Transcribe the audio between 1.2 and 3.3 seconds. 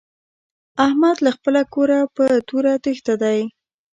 له خپله کوره په توره تېښته